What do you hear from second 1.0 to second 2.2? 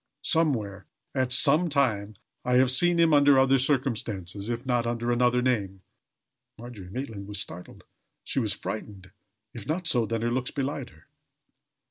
at some time,